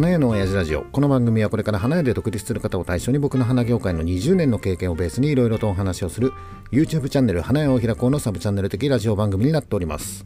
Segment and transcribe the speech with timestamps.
[0.00, 0.84] 花屋の親父ラジオ。
[0.84, 6.32] この番組はこれから花屋で独立する方を対象に僕の花業界の20年の経験をベースにいろいろとお話をする
[6.72, 10.24] YouTube チャンネル花屋を開こうのサブチャンネル的ラジオ番組になっております。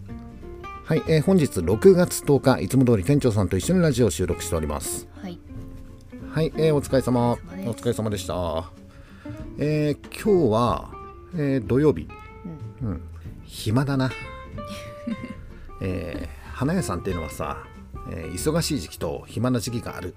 [0.84, 5.08] はい、えー本日6月10日いつも通り店長さんと一緒にラジオを収録しております。
[5.20, 5.40] はい。
[6.30, 7.30] はい、えーお疲れ様。
[7.30, 7.36] おお
[7.74, 8.70] 疲れ様でした。
[9.58, 10.90] えー今日は、
[11.34, 12.06] えー土曜日。
[12.80, 13.02] うん、
[13.42, 14.08] 暇だな。
[15.82, 17.64] えー花屋さんっていうのはさ、
[18.10, 20.14] えー忙しい時期と暇な時期がある、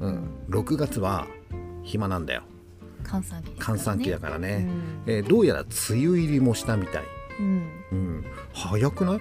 [0.00, 1.26] うん、6月は
[1.82, 2.42] 暇なんだよ。
[3.02, 3.56] 閑散期ね。
[3.58, 4.66] 閑散期だからね、
[5.06, 5.70] えーどうやら梅
[6.06, 7.02] 雨入りもしたみたい、
[7.40, 7.68] うん。
[7.92, 9.20] うん、早くない？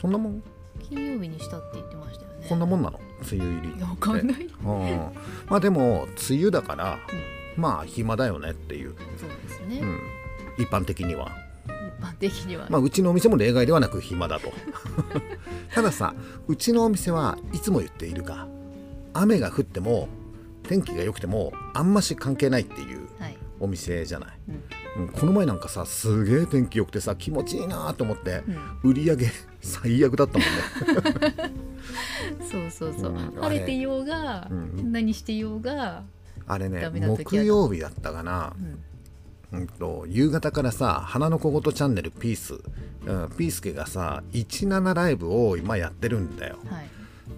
[0.00, 0.42] そんなもん？
[0.80, 2.46] 金曜日にしたって言ってましたよね。
[2.48, 3.00] こんなもんなの？
[3.30, 3.82] 梅雨入り。
[3.82, 4.42] わかんない。
[4.42, 5.12] うん、
[5.48, 6.98] まあでも梅雨だから、
[7.56, 9.80] まあ暇だよねっていう、そうですね。
[9.80, 10.00] うん、
[10.56, 11.47] 一般的には、一
[12.08, 12.66] 般的には。
[12.68, 14.52] まあ、うちのお店も例外ではなく暇だと
[15.74, 16.14] たださ
[16.46, 18.46] うちのお店はいつも言っているが
[19.14, 20.08] 雨が降っても
[20.62, 23.36] 天気が良くてもあんまし関係ないっていうはい。
[23.60, 24.54] お店じゃない、うん。
[25.02, 28.50] うんこの前なんかさすげえ天気良くてさ気持ちいいなと思って、う
[28.88, 31.52] ん売り上げ 最悪だったもんね
[32.50, 33.12] そうそうそう。
[33.12, 36.04] うん晴れていようが、うん何していようが。
[36.46, 38.78] あれね木曜日だったかなう、ん。
[39.52, 42.54] うんと夕方からさ「花の小言チャンネルピース」
[43.06, 46.58] うん、ピースケがさ17ライブを今やってるんだよ。
[46.66, 46.88] はい。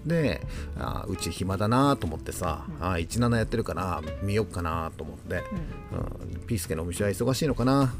[0.05, 0.41] で
[0.77, 2.85] あうち暇だなと思ってさ、うん。
[2.85, 5.43] あ17やってるから見よっかなと思って、
[5.91, 6.35] うん。
[6.35, 7.93] うん、ピースケのお店は忙しいのかな。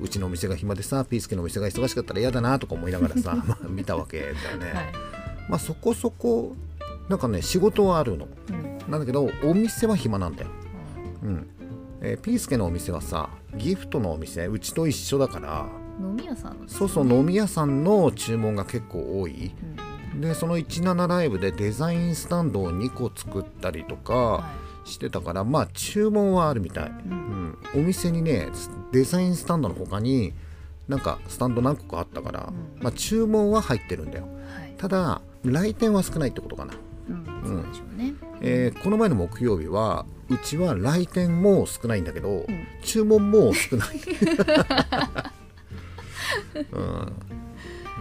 [0.00, 4.92] うちのお店が暇でさピースケのお店が忙しかったら嫌だなとか思いながらさ、 まあ、見たわけだよね、はい。
[5.48, 6.54] まあそこそこ
[7.08, 8.28] なんかね仕事はあるの。
[8.50, 8.78] うん。
[8.90, 10.50] なんだけどお店は暇なんだよ。
[11.22, 11.48] あうん
[12.00, 15.66] えーピースケのお店はさギフトのお店うちと一緒だから
[16.00, 16.68] 飲み屋さんの。
[16.68, 19.52] そうそう飲み屋さんの注文が結構多い
[20.12, 20.20] うん。
[20.20, 24.50] でその17ライブでデザインスタンドを2個作ったりとかは
[24.84, 26.88] してたからまあ注文はあるみたい、い。
[26.88, 26.92] う。
[27.10, 28.48] うんん、お店にね
[28.92, 30.32] デザインスタンドの他に
[30.88, 34.74] なんかスタンド何個かあったから、うんまあ、注文は入ってるんだよはい。
[34.78, 36.74] ただ来店は少ないってことかな、
[37.52, 37.70] うん。
[37.70, 38.14] でしょうね。
[38.40, 43.88] えーこの前の木曜日はうちは来店も少ないんだけど、うん注文も少ない、
[46.72, 47.12] うん、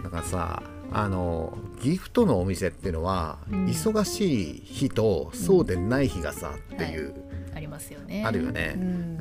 [0.03, 7.13] だからさあのギフトのお店っていうのは、うん忙しい日とそうでない日がさ、っていう、
[7.53, 8.23] ありますよね。
[8.25, 9.17] あるよね、ううんん。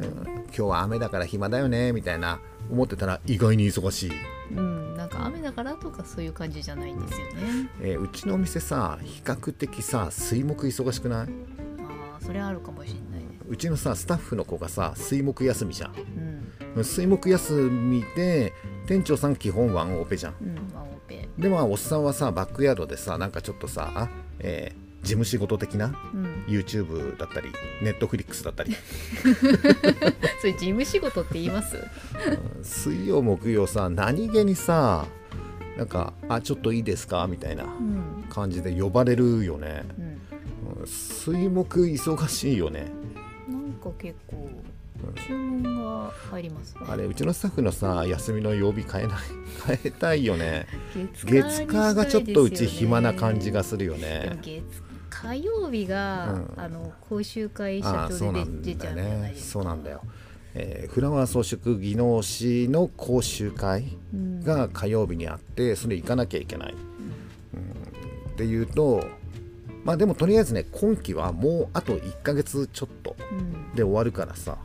[0.47, 2.39] 今日は雨だから暇だよねみたいな
[2.71, 4.13] 思ってたら意外に忙しい、
[4.55, 4.97] うん。
[4.97, 7.33] なんか雨だからとかそういう感じじゃないんですよね。
[7.81, 11.29] えーうちのお店さ比較的さ水木忙しくない？
[11.79, 13.39] ああ、それあるかもしれないね。
[13.49, 15.95] うちのさスタッフの子がさ水木休みじゃん
[16.77, 16.85] うん。
[16.85, 18.53] 水木休みで
[18.87, 20.75] 店長さん基本ワンオペじゃんうん。
[20.75, 21.29] ワンオペ。
[21.39, 24.09] でまあおっさんはさバックヤードでさなんかちょっとさ、
[24.41, 26.45] えー事務仕事的なうん。
[26.49, 27.49] YouTube だったり
[27.83, 28.75] Netflix だったり
[30.41, 31.77] それ事務仕事って言います？
[31.77, 35.07] うん水曜木曜さ何気にさ
[35.77, 38.25] なんか「あちょっといいですか?」みたいなうん。
[38.29, 40.05] 感じで呼ばれるよね、うん。
[40.05, 40.17] うん
[40.87, 42.91] 水木忙しいよね
[43.49, 44.49] なんか結構
[45.27, 46.81] 注文が入りますね。
[46.89, 49.19] あれうちのスタッフのさ休みの曜日変えない
[49.67, 50.67] 変えたいよね
[51.15, 54.63] 月月火がちょっとうち暇な感じがするよでねも月
[55.23, 56.53] 火曜日が、うん。
[56.57, 59.53] あの講習会社長で出ちゃうじゃないねですか。
[59.53, 60.03] そうなんだよ、
[60.55, 64.45] えーフラワー装飾技能士の講習会うん。
[64.45, 68.31] が火曜日にあってそれ行かなきゃいけない、うん。
[68.31, 69.05] っていうと
[69.85, 73.75] まあでもとりあえずね今期はもうあと1ヶ月ちょっとうん。
[73.75, 74.59] で終わるからさ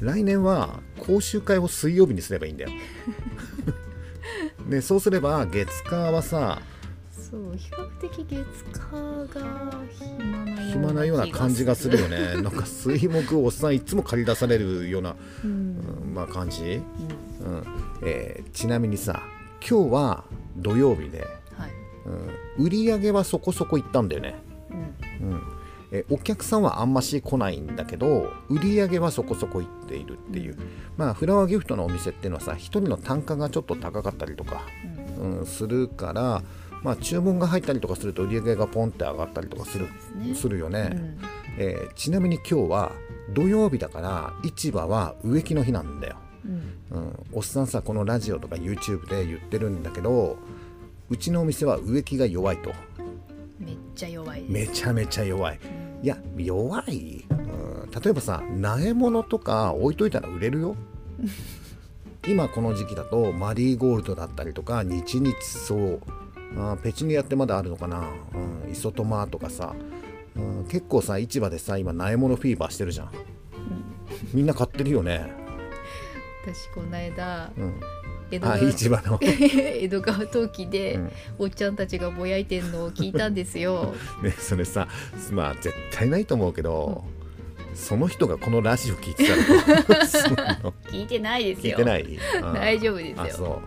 [0.00, 2.70] 来年は講習会を水曜日にすればいいんだよ。
[4.68, 6.60] でそうすれば月火はさ
[7.32, 12.34] そう比較的月火が暇なような暇なような感じがするよね。
[12.42, 15.50] なんか水木おっさんいつも借り出されるような、うん。
[15.50, 17.52] うんまあ感じ、うん。
[17.54, 17.64] うん。
[18.02, 19.22] えーちなみにさ
[19.66, 20.24] 今日は
[20.58, 21.70] 土曜日で、はい。
[22.58, 24.34] うん、売り上げはそこそこいったんだよね、
[25.22, 25.30] うん。
[25.30, 25.42] うん。
[25.90, 30.56] えーお客さんはあんまし来ないんだけど売り上げはそこそこいっているっていう、
[30.98, 34.60] まあフラワーギフトのお店っていうのはさ一人の単価がちょっと高かったりとか、
[35.18, 35.38] うん。
[35.38, 36.42] うん、するから
[36.82, 40.34] まあ注文が入ったりとかすると売り上げがポンって上がったりとかするね。
[40.34, 41.18] するよね、うん。
[41.58, 42.92] えーちなみに今日は
[43.30, 46.98] 土曜日だから市場は植木の日なんだよ、うん。
[46.98, 50.36] うん、おっさんさこのラジオとか YouTube で言ってるんだけど
[51.08, 52.72] うちのお店は植木が弱いと。
[53.58, 55.58] めっちゃ弱いめちゃめちゃ弱い。
[55.62, 56.04] うん。
[56.04, 60.76] いや弱い、うん、例えばさ苗物とか置いといたら売れるよ。
[62.26, 65.74] 今この時期だとマリーゴールドだったりとか日々草
[66.56, 68.08] あーペチュニアってまだあるのかな、
[68.64, 69.74] うん、イソトマとかさ。
[70.34, 73.10] うん、結構さ市場でさ今苗物フィーバーしてるじゃん、
[74.32, 75.30] みんな買ってるよね、
[76.42, 77.80] 私この間うん、
[78.30, 79.18] 江戸川あ市場の。
[79.22, 81.12] 江戸川陶器で、うん。
[81.38, 83.94] おっちゃんたちがぼやいてんのを聞いたんですよ。
[84.22, 84.88] ねそれさ
[85.32, 87.04] まあ絶対ないと思うけど、
[87.74, 89.36] その人がこのラジオ聞いてた
[90.64, 90.72] の？
[90.88, 91.76] 聞いてないですよ。
[91.76, 92.02] 聞いてない、
[92.42, 92.54] うん。
[92.54, 93.60] 大丈夫ですよ。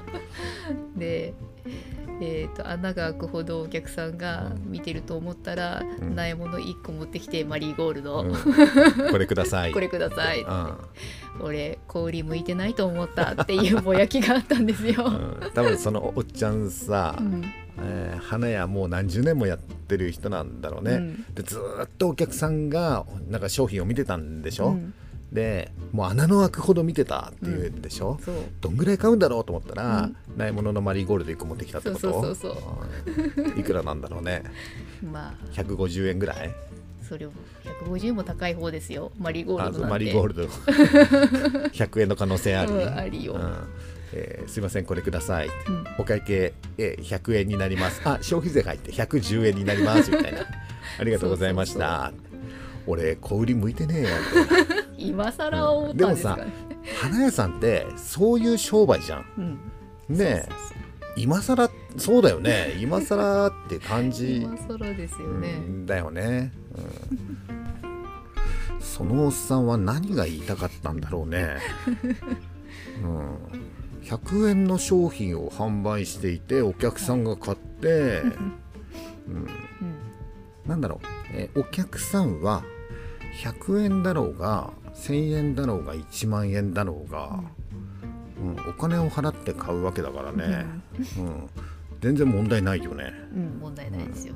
[0.98, 1.34] で
[2.22, 6.16] えー、と穴が開くほどお客さんが見てると思ったら、ん。
[6.16, 8.34] 苗物1個持ってきてマリーゴールド、うん。
[9.12, 9.72] これください。
[9.72, 10.78] これください、うん。
[11.42, 15.06] 俺小売り向いてないと思ったっていうぼやきがあったんですよ。
[15.06, 15.52] うん。
[15.54, 17.44] 多分そのおっちゃんさ、うん。
[17.80, 21.26] えー花屋もう何十年もやってる人なんだろうね、うん。
[21.36, 24.94] でずーっとお客さんがなんか商品を見てたんでしょ、うん
[25.36, 27.82] でもう穴の開くほど見てたっていうん。
[27.82, 28.36] でしょ、そう。
[28.62, 30.38] どんぐらい買うんだろうと思ったら、うん。
[30.38, 32.00] ないもののマリーゴールド1個持ってきたってこと。
[32.02, 32.50] そうそうそ
[33.40, 33.56] うう。
[33.56, 33.60] ん。
[33.60, 34.44] いくらなんだろうね。
[35.12, 35.54] まあ。
[35.54, 36.52] 150円ぐらい？
[37.08, 37.32] それを
[37.86, 39.12] 150も高い方ですよ。
[39.20, 40.44] マリーゴーあルドマリーゴールド。
[41.70, 43.34] 100円の可能性あり,、うんありよ。
[43.34, 43.54] うん。
[44.14, 45.84] えーすいませんこれください、うん。
[46.00, 48.02] お会計、えー100円になります。
[48.06, 50.40] あ消費税入って110円になりますみたいな。
[51.00, 52.12] ありがとうございました。
[52.88, 56.54] 俺小売り向いてねえよみたいな今更思ったんですかね、
[57.02, 59.26] 花屋さんってそういう商売じゃん。
[60.10, 60.50] うん、ねえ。
[61.18, 62.76] 今更そうだよね。
[62.80, 64.42] 今更って感じ。
[64.44, 66.82] 今更ですよね、うんだよね、う
[68.78, 71.58] ん、そのおっさんは何が言いたかったんだろうね、
[73.04, 73.38] うん、
[74.04, 78.22] 100円の商品を販売していてお客さんが買って、
[79.28, 79.48] うん。
[80.66, 82.64] なんだろう、えーお客さんは
[83.36, 87.40] 100円だろうが1000円だろうが1万円だろうが、
[88.40, 90.66] うん、お金を払って買うわけだからね、
[91.18, 91.50] うん、
[92.02, 93.14] 全然問題ないよね。
[93.34, 94.36] うん、問題ないですよ。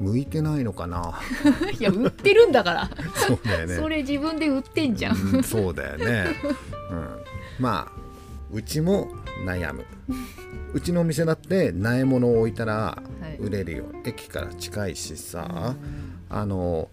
[0.00, 1.18] 向いてないのかな。
[1.78, 3.76] いや売ってるんだから、 そうだよね。
[3.76, 5.16] それ自分で売ってんじゃん。
[5.16, 6.26] うんそうだよね、
[6.90, 7.08] うん、
[7.58, 7.92] まあ
[8.52, 9.08] うちも
[9.44, 9.84] 悩む。
[10.74, 13.36] うちのお店だって苗物を置いたらはい。
[13.38, 15.74] 売れるよ、駅から近いしさ、
[16.28, 16.88] あの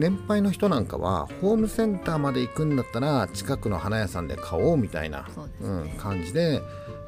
[0.00, 6.62] 年配の人なんかはホームセンターまで行くんだったら近くの花屋さんで買おうみたいなそうですうんね、感じで、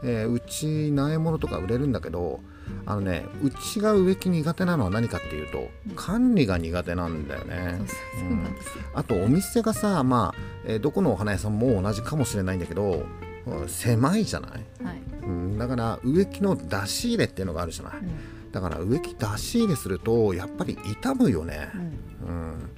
[0.04, 2.40] えーうち苗物とか売れるんだけど
[2.86, 7.80] あのねうちが植木苦手なのは何かっていうと管理が苦手なんだよね
[8.14, 8.24] そう。
[8.28, 8.46] ん。
[8.94, 13.04] あとお店がさまあ、えーどこのお花屋さんも同じかもしれないんだけど
[13.46, 14.50] うん狭いじゃない、
[14.84, 15.02] はい。
[15.22, 18.10] うん、だから植木の出し入れっていうのがあるじゃない、うん
[18.52, 21.70] だから植木出し入れするとやっぱり傷むよね。
[21.74, 22.28] う、ん。
[22.28, 22.70] うん、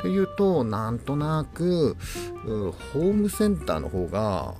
[0.00, 1.96] っていうとなんとなく
[2.44, 4.54] うホームセンターの方が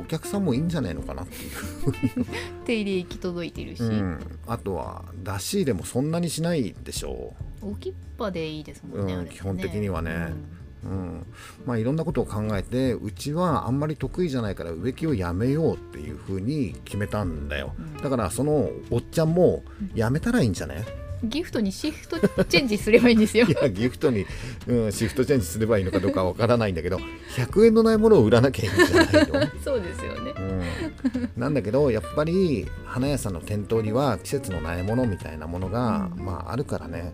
[0.00, 2.26] お客さんもいいんじゃないのかなっていう、
[2.64, 9.14] 手入れ行き届いてるし、うん、あとは出し入れもそんなにしないでしょ置きっぱでいいですもんね。
[9.14, 10.32] うん基本的にはね
[10.84, 11.26] う、うん、
[11.66, 17.74] まあいろんなことを考えてうちはあんまり得意じゃないから植木をやめようっていうふうに決めたんだよ。
[17.78, 17.96] うん。
[18.02, 19.62] だからそのおっちゃんも
[19.94, 20.84] やめたらいいんじゃね？
[21.24, 23.46] ギフトにシフトチェンジすればいいんですよ。
[23.46, 23.50] い。
[23.50, 24.26] やギフトに、
[24.66, 26.98] うん、シフトチェンジすればいいのかどうかわからないんだけど
[27.36, 29.50] 100円のないものを売らなきゃいいんじゃないの？
[29.64, 30.32] そうですよね。
[30.36, 30.40] う
[31.18, 36.24] ん、なんだけどやっぱり花屋さんの店頭には季節の苗物みたいなものが、うん。
[36.24, 37.12] まあ、あるからね。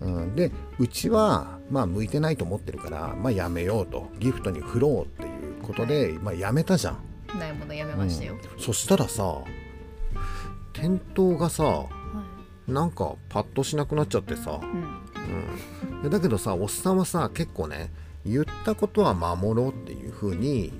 [0.00, 0.14] う、ん。
[0.16, 4.10] うん、でうちは、まあ、向いてないと思ってるから、まあ、やめようと。
[4.18, 8.34] ギフトに振ろうっていうことで、まあ、やめたじゃん、ないものやめましたよ。
[8.34, 8.62] うん。
[8.62, 9.38] そしたらさ
[10.72, 11.86] 店頭がさは
[12.68, 15.96] なんかパッとしなくなっちゃってさ、いうん。
[15.96, 17.90] うん、でだけどさおっさんはさ結構ね
[18.24, 20.72] 言ったことは守ろうっていう風に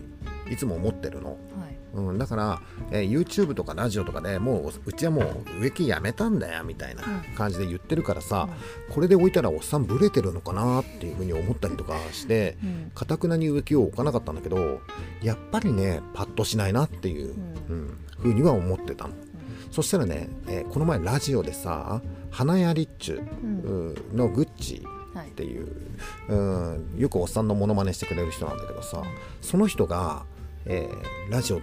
[0.51, 1.31] いつも思ってるの。
[1.31, 1.39] はい。
[1.95, 7.03] うん、だから、えー YouTube とかラジオとかでもううちはもう植木やめたんだよみたいな
[7.37, 8.49] 感じで言ってるからさ、
[8.91, 12.91] これで置いたらおっさんブレてるのかなっていうふうに思ったりとかしてうん。
[12.95, 14.81] かたくなに植木を置かなかったんだけど
[15.23, 17.37] やっぱりねパッとしないなっていう、う
[17.71, 17.99] うん。
[18.19, 19.15] ふうには思ってたの。
[19.71, 23.61] そしたらね、えーこの前ラジオでさ花屋リッチュうん。
[23.61, 24.83] うんのグッチ
[25.15, 25.29] はい。
[25.29, 25.69] っていう、
[26.29, 29.03] うん、よくおっさんのモノマネしてくれる人なんだけどさ
[29.41, 30.25] その人が、
[30.65, 31.61] えーラジオ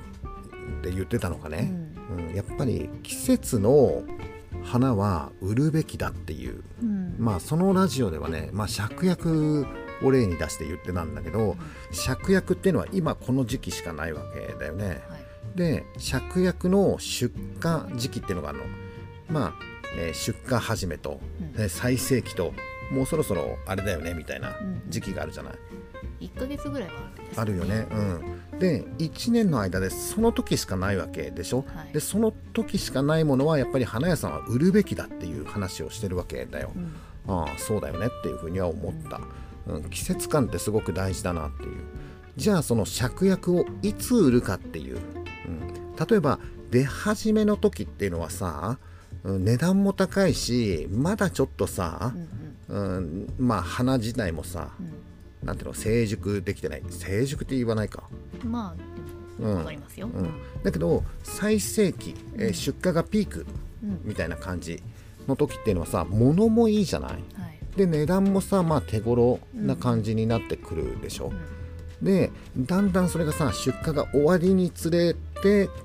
[0.81, 1.71] で言ってたのがね、
[2.29, 2.35] うん。
[2.35, 4.03] やっぱり季節の
[4.63, 6.63] 花は売るべきだっていう。
[6.81, 7.15] うん。
[7.19, 9.65] まあそのラジオではね、まあ、芍薬
[10.03, 11.55] を例に出して言ってたんだけど
[11.91, 15.01] 芍薬っていうのは今この時期しかないわけだよね。
[15.09, 15.22] はい
[15.55, 17.33] で芍薬の出
[17.63, 18.63] 荷時期っていうのがあるの。
[19.29, 19.53] まあ、
[19.97, 21.61] えー出荷始めと、うん。
[21.61, 22.53] えー最盛期と
[22.91, 25.53] もうそろそろあれだよねみたいなうん時期があるじゃない、
[26.19, 27.87] 一ヶ月ぐらいはあるんですあるよね。
[28.51, 28.59] うん。
[28.59, 31.93] で1年の間でその時しかないわけでしょ、はい。
[31.93, 36.93] でその時しかないものはやっぱり花屋さんは売るべきだっていう話をしてるわけだよ、うん。
[37.27, 39.21] ああそうだよねっていうふうには思った、
[39.67, 41.71] うん、季節感ってすごく大事だなっていう。
[42.35, 44.99] じゃあその芍薬をいつ売るかっていう、
[45.45, 46.39] うん、例えば
[46.71, 48.93] 出始めの時っていうのはさ、うん
[49.25, 52.13] 値段も高いしまだちょっとさ
[52.67, 52.97] う、んうん。
[52.97, 54.71] うん、まあ花自体もさ
[55.41, 56.83] なんていうの成熟できてない。
[56.89, 58.03] 成熟って言わないか。
[58.43, 58.51] うん。
[58.51, 58.75] ま
[59.41, 60.29] あわかりますよ、うん、
[60.63, 62.53] だけど最盛期、えーうん。
[62.53, 63.45] 出荷がピーク
[63.81, 64.01] うん。
[64.03, 64.83] みたいな感じ
[65.25, 67.11] の時っていうのはさ物もいいじゃない。
[67.11, 67.23] はい。
[67.77, 71.31] で値段もさまあ手頃な感じになってくるでしょ、
[72.01, 72.05] うん。
[72.05, 75.19] でだんだんそれがさ出荷が終わりにつれて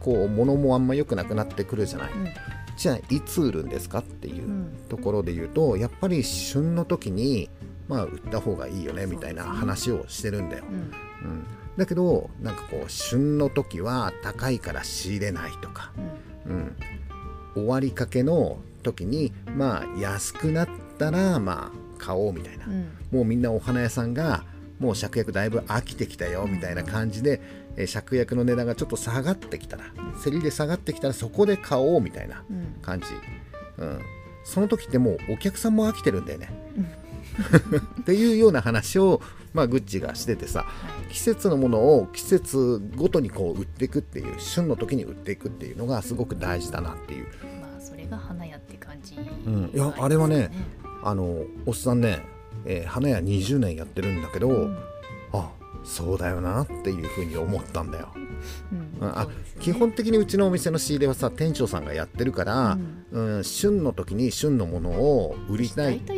[0.00, 2.28] こう物もあんま良くなくなってくるじゃない、うん。
[2.76, 4.76] じゃあいつ売るんですかっていううん。
[4.88, 7.50] ところで言うとやっぱり旬の時に
[7.88, 10.76] まあ売った方がいいよねみたいな話をしてるんだよ、うん。
[10.76, 11.46] うん、
[11.76, 15.92] だけどなんかこう旬の時は高いから仕入れないとか、
[16.46, 16.54] うん。
[16.54, 16.76] うん、
[17.54, 22.88] 終わりかけの時にまあ安くなったらまあ買おうみたいな、うん。
[23.10, 24.44] もうみんなお花屋さんが
[24.78, 27.40] もう芍薬だいぶ飽きてきたよみたいな感じで、
[27.78, 29.84] えー芍薬の値段がちょっと下がってきたら
[30.22, 32.76] 競りで下がってきたらそこで買おうみたいなうん。
[32.82, 33.06] 感じ、
[33.78, 34.00] うん、
[34.44, 36.50] その時ってもうお客さんも飽きてるんだよね。
[38.00, 39.20] っていうような話を、
[39.54, 40.66] まあ、グッチがしててさは
[41.08, 41.12] い。
[41.12, 47.26] 季節のものを季節ごとにこう売っていくっていう旬の時に売っていくっていうのがすごく大事だなっていう。
[47.60, 49.70] まあそれが花屋って感じ、ん。
[49.72, 50.50] いやあれはね
[51.04, 52.20] あのおっさんね、
[52.64, 54.76] えー花屋20年やってるんだけど、うん。
[54.76, 54.78] あ
[55.88, 58.12] そうだよなっていうふうに思ったんだよ。
[58.70, 58.98] うん。
[59.00, 59.30] うんあね。
[59.58, 62.78] 基本的にうちのお店の仕入れはさ店長さんがやってるから、
[63.10, 63.44] うん。
[63.44, 66.14] 旬の時に旬のものを売りたいって、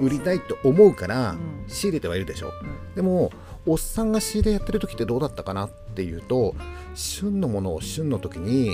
[0.00, 1.64] 売りたいと思うから、うん。
[1.66, 2.52] 仕入れてはいるでしょ。
[2.62, 2.94] うん。
[2.94, 3.32] でも
[3.66, 6.54] おっさんが仕入れやってる時ってどうだったかなっていうと
[6.94, 8.70] 旬のものを旬の時に、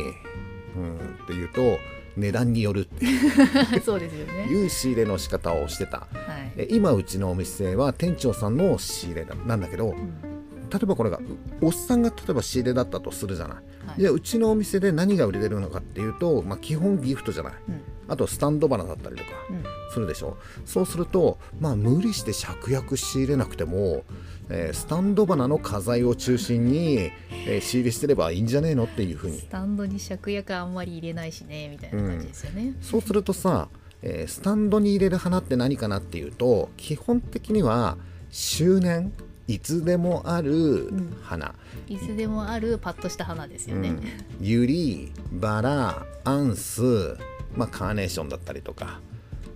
[0.77, 1.79] うん、っていうと
[2.17, 2.81] 値段による。
[2.81, 4.47] っ てそうですよね。
[4.51, 5.99] いう仕入れの仕方をしてた。
[5.99, 6.07] は
[6.55, 6.57] い。
[6.57, 10.36] で今うちのお店は店長さんの仕入れなんだけどうん
[10.71, 11.21] 例えばこれが
[11.61, 13.57] おっさんが例えば仕入れだったとするじゃない、
[13.87, 14.01] はい。
[14.01, 17.53] じゃあうちのお店で何が売れてるのかっていうと、まあ、基本ギフトじゃない。
[17.69, 17.81] うん。
[18.09, 19.65] あとスタンド花だったりとかうん。
[19.93, 20.37] するでしょ。
[20.65, 24.05] そうするとまあ無理して芍薬仕入れなくても、
[24.49, 27.11] えースタンド花の花材を中心に、
[27.47, 29.39] えー仕入れしてればいいんじゃねえのっていうふうに。
[29.39, 33.69] スタンドに芍薬あんまり入れないしねみたいな感じですよね、そうするとさ、
[34.03, 37.97] えースタンドに入れる花って何かなっていうと基本的には
[38.31, 39.13] 周年
[39.49, 40.91] いつでもある
[41.23, 41.55] 花、
[41.89, 44.03] いつでもあるパッとした花ですよね、うん、
[44.41, 47.17] ユリバラアンス、
[47.55, 49.01] まあ、カーネーションだったりとか、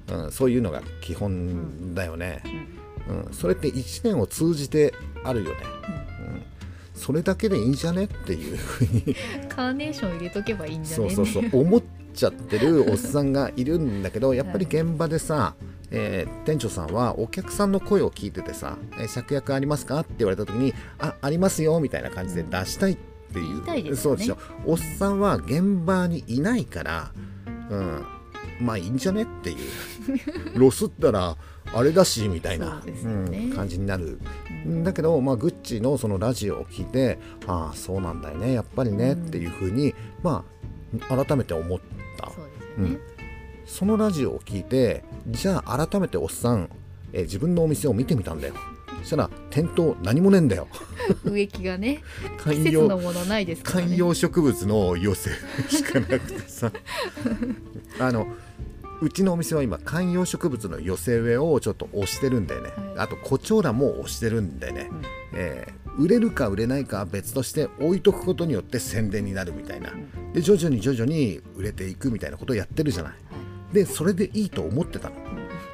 [0.09, 2.42] うん、そういうのが基本だよね、
[3.09, 3.32] うん。
[3.32, 4.94] それって1年を通じて
[5.25, 5.56] あるよね、
[6.20, 6.42] うん。
[6.94, 9.16] それだけでいいんじゃねっていうふうに。
[9.49, 11.61] カーネーション入れとけばいいんじゃねそうそうそう。
[11.61, 11.82] 思っ
[12.14, 15.54] ちゃってるおっさんがいるんだけどやっぱり現場でさ、
[15.90, 22.97] えー店長さんはお客さんの声を聞いててさ「えーありますか?」って言われた時に「あありますよ」みたいな感じで出したいっ
[23.32, 24.25] ていう、言いたいですよね。
[24.25, 27.12] そうでしょおっさんは現場にいないから、
[27.70, 28.04] うん、
[28.61, 29.59] まあいいんじゃねっていう。
[30.59, 31.37] ロスったら
[31.73, 32.92] あれだしみたいなね。
[33.04, 34.20] うん、感じになる。
[34.82, 39.26] だけど、まあ、グッチのそのラジオを聞いてああそうなんだよねやっぱりね、うん。
[39.26, 40.44] っていうふうにま
[41.09, 41.78] あ改めて思っ
[42.18, 42.30] た。
[42.30, 42.99] そうですよね、
[43.70, 46.68] そのラジオを聞いてじゃあ改めておっさん、
[47.12, 48.54] えー自分のお店を見てみたんだよ。
[49.02, 50.66] そしたら店頭何もねえんだよ。
[51.24, 52.02] 植木がね
[52.36, 53.86] 観 季節の葉ものないですからね。
[53.88, 55.30] 観葉植物の寄せ
[55.68, 56.72] しかなくてさ。
[58.00, 58.26] あの
[59.00, 62.98] うちのお店は今観葉植物の寄せ植えをちょっと押してるんだよね、はい。
[62.98, 65.02] あとコチョウランも押してるんでね、うん。
[65.34, 69.92] えー売れるか売れないかは別として置いとくことによって宣伝になるみたいな、
[70.32, 73.12] で徐々に徐々に売れていくみたいなことをやってるじゃない
[73.72, 75.16] でそれでいいと思ってたの。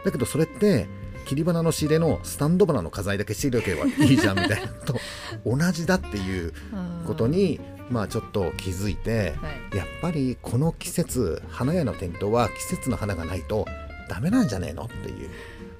[0.05, 0.87] だけどそれって
[1.27, 4.95] 切り花の仕入れのスタンド花の花材だけ仕入れとけばいいじゃんみたいなのと
[5.45, 7.59] 同じだっていううんことに
[7.91, 9.77] まあちょっと気づいてはい。
[9.77, 13.67] やっぱりこの季節花屋の店頭は季節の花がないと
[14.09, 15.31] ダメなんじゃねえのっていう、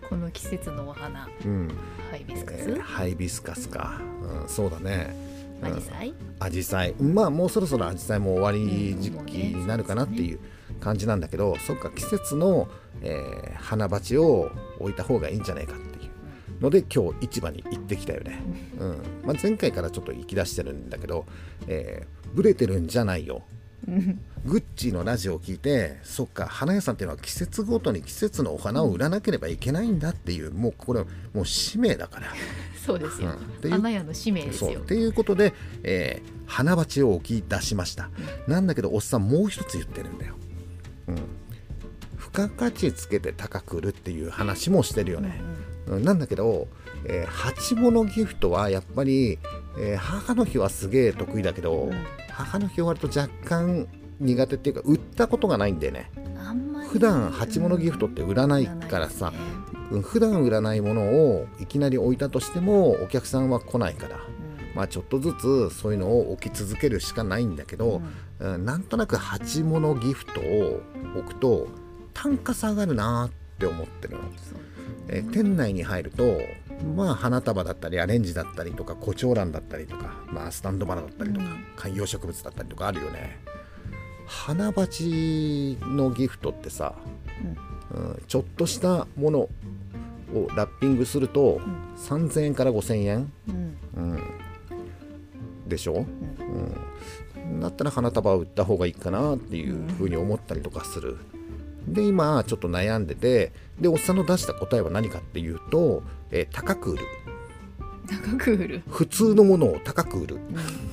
[0.09, 1.29] この季節のお花。
[1.45, 1.69] うん。
[2.11, 4.01] ハイビスカえスーハイビスカスか、
[4.43, 5.15] うん、そうだね。
[5.63, 6.15] アジサイ？
[6.41, 6.95] アジサイ。
[6.95, 10.41] まあもうそろそろアジサイも終わり時期になるかなっていう
[10.81, 12.69] 感じなんだけど、そっか季節の、
[13.03, 16.11] えー花鉢を置いた方がいいんじゃないかっていう。
[16.61, 18.41] ので今日市場に行ってきたよね、
[18.79, 18.89] うん。
[19.25, 21.27] まあ、前回からちょっと行き出してるんだけど、
[21.67, 23.43] えーブレてるんじゃないよ。
[23.89, 31.05] うんグッチのラジオを聞いてそっか花屋さんっていうのは季節ごとに季節のお花を売らなければいけないんだっていうもうこれ
[31.35, 32.29] もう使命だから。
[32.85, 33.33] そうですよ、
[33.63, 33.71] うん。
[33.71, 34.71] 花屋の使命ですよ。
[34.75, 34.83] そう。
[34.83, 38.09] っていうことで、えー花鉢を置き出しました、
[38.47, 40.37] なんだけどおっさんもう一つ言ってるんだよ、
[41.09, 41.17] うん、
[42.19, 45.41] 付加価値つけて高く売るっていう話もしてるよね、
[45.87, 46.05] うんうん。
[46.05, 46.69] なんだけど、
[47.05, 49.39] えー鉢物ギフトはやっぱり、
[49.79, 51.93] えー母の日はすげえ得意だけど、うん。
[52.31, 53.87] 母の日終わると若干
[54.21, 56.11] 苦手っていうか売ったことがないんだよね。
[56.39, 56.89] あんまり。
[56.89, 59.33] 普段鉢物ギフトって売らないからさ、
[59.91, 60.03] うん。
[60.03, 64.19] 普段売らないものをいきなり置いたとしてもお客さんは来ないから
[64.77, 68.03] まあちょっとずつそういうのを置き続けるしかないんだけど、
[68.39, 68.65] うん。
[68.67, 70.83] なんとなく鉢物ギフトを
[71.17, 71.69] 置くと
[72.13, 74.21] 単価下がるなって思ってるの。
[75.09, 76.41] えー店内に入ると
[76.95, 81.65] まあ花束だったりアレンジだったりとか胡蝶蘭だったりとか、まあ、スタンドバラだったりとか、うん。
[81.75, 83.39] 観葉植物だったりとかあるよね。
[84.27, 86.95] 花鉢のギフトってさ、
[87.95, 88.23] うん。
[88.27, 89.51] ちょっとしたものを
[90.55, 91.61] ラッピングすると、
[91.97, 93.79] 3000円から5000円、うん。
[93.97, 94.23] うん、
[95.69, 96.07] でしょ、
[97.37, 97.61] うん。
[97.61, 101.19] だったら花束を売った方がいいかなっていうふうに思ったりとかする。
[101.87, 107.05] で今ちょっと悩んでてでおっさんの出した答えは何かっていうと、えー高く売る。
[108.09, 108.83] 高く売る。
[108.89, 110.39] 普通のものを高く売る。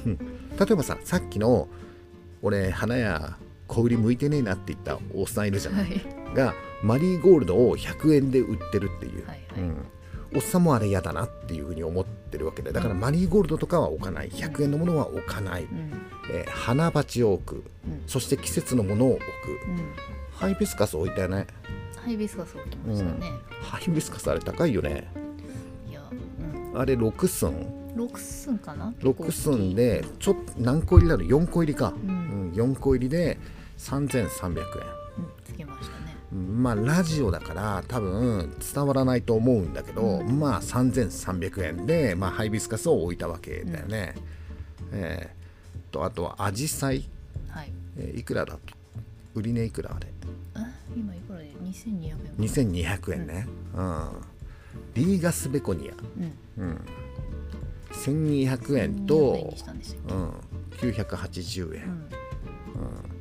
[0.59, 1.67] 例えばささっきの
[2.41, 3.37] 俺花や
[3.67, 6.35] 小売り向いてねえなって言ったおっさんいるじゃない、はい。
[6.35, 6.53] が
[6.83, 9.61] マリーゴールドを100円で売ってるっていう、はいはい。
[9.61, 9.77] うん、
[10.35, 14.29] おっさんもあれ嫌だなっていうふうに思ってるわけでだからマリーゴールドとかは置かない。
[14.29, 15.91] 100円のものは置かない、うん。
[16.31, 17.63] えー花鉢を置く。
[17.87, 18.03] うん。
[18.07, 19.23] そして季節のものを置く。
[19.67, 19.93] うん。
[20.31, 21.47] ハイビスカス置いたよね。
[21.95, 23.31] ハイビスカス置きましたね。
[23.61, 25.07] ハイビスカスあれ高いよね。
[25.89, 26.01] いや
[26.73, 26.79] うん。
[26.79, 27.51] あれ6寸。
[27.95, 32.51] 6寸かな？6寸でちょっと何個入りだろう？4個入りか、ううん。
[32.51, 33.37] ん、4個入りで
[33.77, 34.63] 3300うん。
[35.45, 35.92] つけました
[36.33, 40.39] まあラジオだから多分伝わらないと思うんだけど、うん。
[40.39, 44.15] まあ3300円で、まあ、ハイビスカスを置いたわけだよね、
[44.91, 47.07] えーとあとはアジサイ、
[47.49, 47.71] はい。
[47.97, 48.59] えーいくらだと？
[49.35, 50.07] 売り値いくらあれ？
[50.55, 54.09] あ今いくらで？2200円2200円ね、うん。
[54.95, 55.93] リーガスベコニア、
[56.57, 56.65] うん。
[56.65, 56.81] うん、
[57.91, 59.53] 1200円200円と
[60.09, 60.29] うん、
[60.77, 63.12] 980円、けうん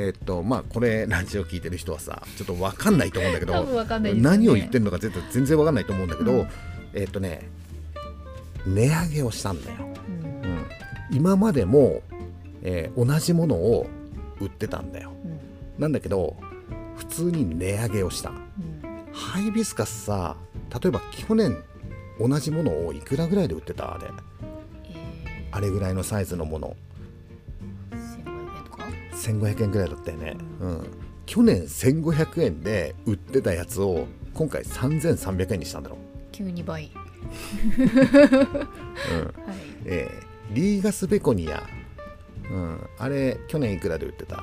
[0.00, 3.84] えーっとまあこれラジオ聞いてる人はさちょっと分かんないと思うんだけど
[4.14, 6.48] 何を言ってるのか全然全然分かんないと思うんだけど、うん。
[6.94, 7.48] えーっとね
[8.66, 9.76] 値上げをしたんだよ、
[10.08, 10.24] うん。
[10.24, 10.66] うん、
[11.10, 12.02] 今までも、
[12.62, 13.86] えー同じものを
[14.40, 15.12] 売ってたんだよ。
[15.24, 15.38] うん。
[15.78, 16.36] なんだけど
[16.96, 18.30] 普通に値上げをした。
[18.30, 18.38] うん。
[19.12, 20.36] ハイビスカスさ
[20.82, 21.62] 例えば去年
[22.18, 23.94] 同じものをいくらぐらいで売ってた？
[23.94, 24.06] あれ。
[24.94, 26.68] えあれぐらいのサイズのもの。
[26.68, 26.89] ー、1500円とか
[29.28, 30.86] 1500円ぐらいだったよね、うん、
[31.26, 35.98] 去年1500円で売ってたやつを今回3300円にしたんだろう、
[36.32, 36.90] 急に倍。
[36.92, 37.86] うん。
[37.86, 38.64] は
[39.54, 39.58] い。
[39.84, 41.62] えーリーガスベコニア、
[42.50, 44.42] うん、あれ去年いくらで売ってた？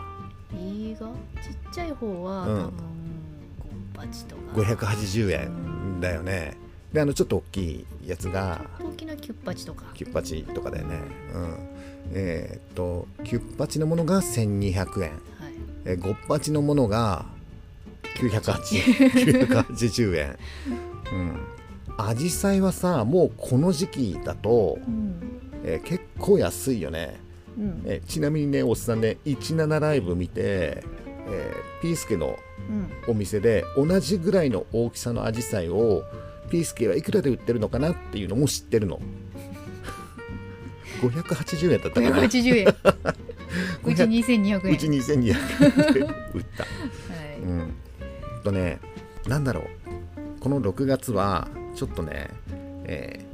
[0.54, 1.10] リーが
[1.44, 2.48] ちっちゃい方は、うん。
[2.48, 2.72] 多分
[3.60, 6.56] ゴッパチとか580円だよね
[6.93, 9.86] であのちょっと大きいやつが大きなキュッパチとか。
[9.93, 11.02] キュッパチとかだよね、
[11.34, 11.58] うん、
[12.13, 14.76] えーっとキュッパチのものが1200円。
[14.80, 15.19] はい。
[15.86, 17.26] えーゴッパチのものが
[18.15, 20.38] 980 980 円。
[21.12, 21.38] うん。
[21.97, 25.15] アジサイはさもうこの時期だと、うん。
[25.63, 27.19] えー結構安いよね、
[27.58, 27.82] うん。
[27.86, 30.84] えーちなみにねおっさんね17ライブ見て、
[31.30, 32.39] えーピースケの
[33.08, 33.12] うん。
[33.12, 36.04] お店で同じぐらいの大きさのアジサイを
[36.49, 38.99] ピースケはいくらで売ってるのかなっていうのも知ってるの。
[41.01, 42.17] 580円だったかな。
[42.21, 42.75] 580 円。
[43.86, 44.73] うち2200円。
[44.73, 46.63] うち2200円で売った。
[46.63, 46.69] は
[47.38, 47.39] い。
[47.41, 47.73] うん。
[48.43, 48.79] とね
[49.27, 49.63] なんだろう。
[50.39, 52.29] この6月はちょっとね、
[52.86, 53.27] えー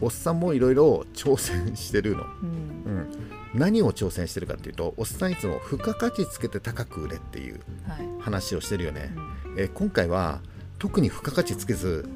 [0.00, 2.92] おっさんもいろいろ挑戦してるの、うん。
[2.92, 3.08] うん、
[3.52, 7.98] 何を挑戦してるかっていうとおっさんいつも付加価値つけて高く売れっていうはい。
[8.20, 9.54] 話をしてるよね、うん。
[9.58, 10.40] えー今回は
[10.78, 12.08] 特に付加価値つけず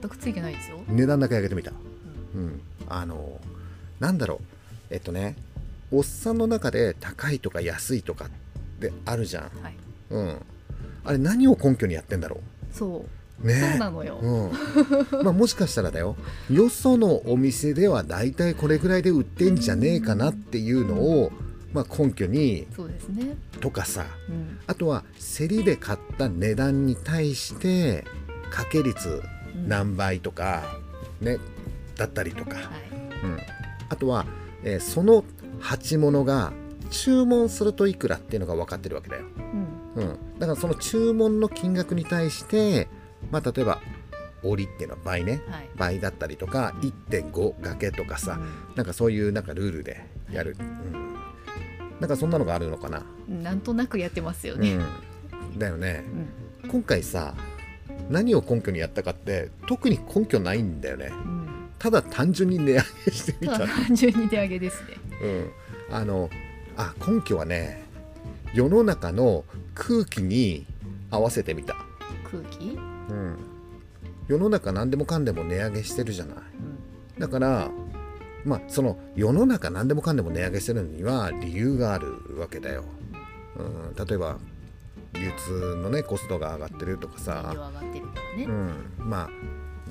[0.00, 0.80] 全くついてないですよ。
[0.88, 1.72] 値段だけ上げてみた、
[2.34, 3.40] うん、あの
[3.98, 4.94] なんだろう。
[4.94, 5.36] えっとね
[5.92, 8.28] おっさんの中で高いとか安いとかっ
[8.80, 9.74] てあるじゃん、はい。
[10.10, 10.36] うん、
[11.04, 12.40] あれ何を根拠にやってんだろ
[12.72, 13.04] そ
[13.40, 13.44] う。
[13.44, 13.70] うね。
[13.72, 14.18] そうなのよ。
[14.20, 14.52] うん。
[15.24, 16.16] まあ、もしかしたらだよ。
[16.50, 21.32] よそのお店ではだいたいこれぐらいで売ってんじゃねえかなっていうのを、
[21.72, 23.36] まあ、根拠にそうですね。
[23.60, 24.06] とかさ。
[24.28, 24.58] うん。
[24.66, 25.04] あとは
[25.36, 28.04] 競りで買った値段に対して
[28.50, 30.62] 掛け率うん何倍とか、
[31.20, 31.38] ね
[31.96, 32.66] だったりとか、はい。
[33.22, 33.38] うん、
[33.88, 34.26] あとは、
[34.64, 35.24] えーその
[35.60, 36.52] 鉢物が
[36.90, 39.24] 注文するといくらっていうのが分かってるわけだよ。
[39.96, 40.02] うん。
[40.02, 42.88] うん、だからその注文の金額に対して、
[43.30, 43.80] まあ、例えば
[44.42, 45.42] 折りっていうのは倍ね。
[45.48, 45.68] はい。
[45.76, 48.40] 倍だったりとか1.5掛けとかさ、
[48.74, 51.14] なんかそういうなんかルールでやる、うん、
[52.00, 53.42] なんかそんなのがあるのかな、うん。
[53.42, 54.86] なんとなくやってますようねん、
[55.58, 56.04] だよね。
[56.68, 57.34] 今回さ
[58.08, 61.10] 何を根拠にやったかって特に根拠ないんだよね。
[61.12, 61.70] うん。
[61.78, 63.58] ただ単純に値上げしてみた。
[63.66, 64.96] 単純に値上げですね。
[65.90, 66.30] うん、あの
[66.76, 67.82] あ根拠はね
[68.54, 70.66] 世の中の空気に
[71.10, 71.76] 合わせてみた、
[72.30, 72.78] 空気？
[73.08, 73.36] うん、
[74.28, 76.36] 世の中何でもかんでも値上げしてるじゃない。
[77.18, 77.70] だから
[78.44, 82.84] まあその世の中何でもかんでも値上げしてるのには理由があるわけだよ、
[83.56, 84.38] うん、例えば
[85.14, 87.72] 流通のねコストが上がってるとか燃さ
[88.36, 89.30] うん、まあ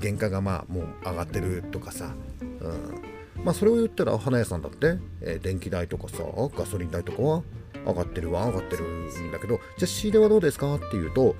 [0.01, 6.23] 原価がまあもう上がってるとかさ、うん、まあそれを言ったら花屋さんだって、えー電気代とかさ
[6.55, 7.43] ガソリン代とかは
[7.85, 11.35] 上がってるは上がってるんだけどじゃあ仕入れはどうですかっていうと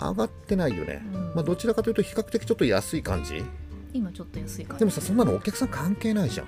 [0.00, 1.34] 上がってないよね、うん。
[1.34, 3.44] まあどちらかというと比較的ちょっと安い感じ。
[3.92, 6.46] 今ちょっと安いからでもさそんなのお客さん関係ないじゃん、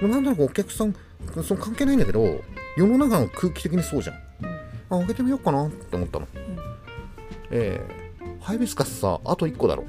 [0.00, 0.94] でもなんとなくお客さん
[1.42, 2.40] その関係ないんだけど
[2.76, 4.23] 世の中の空気的にそうじゃんうん
[4.94, 6.28] あ開けてみようかなって思ったの、
[7.50, 8.04] えー
[8.40, 9.84] ハイビスカスさあと1個だろ。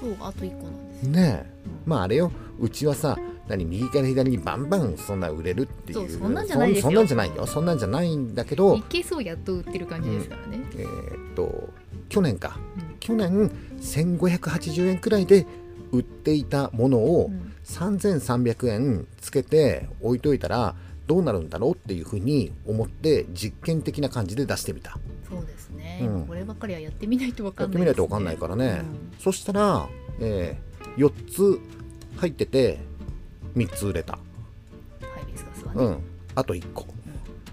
[0.00, 1.02] そうあと1個なんです。
[1.08, 1.70] ねえ。
[1.84, 2.30] まああれよ。
[2.60, 5.98] うちはさ何右から左にバンバンそんな売れるっていう。
[5.98, 6.80] そうそんなんじゃないよ。
[6.80, 7.46] そんそんなんじゃないよ。
[7.46, 8.76] そんなんじゃないんだけど。
[8.76, 11.68] 一ケースをやっと売ってる感じですからね、えーっと
[12.08, 12.56] 去年か。
[12.76, 12.96] うん。
[13.00, 15.44] 去年1580円くらいで
[15.90, 17.52] 売っていたものをうん。
[17.64, 20.76] 3300円つけて置いといたら
[21.08, 24.98] どうなるんだろうっていうふうに思って実験的な感じで出してみた。
[25.26, 26.06] そうですね、うん。
[26.06, 29.18] 今こればっかりはやってみないとわかやっんないです、ね、てみないと分かんないからね、うん。
[29.18, 29.88] そしたら、
[30.20, 30.58] え
[30.98, 31.58] 4つ
[32.18, 32.78] 入ってて
[33.56, 34.12] 3つ売れた。
[34.14, 34.20] ハ
[35.26, 35.98] イビスカスはね、うん。
[36.34, 36.86] あと1個。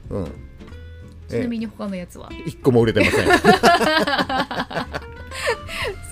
[0.09, 0.31] うん。
[1.29, 3.27] ちなみに他のやつは？1個も売れてません。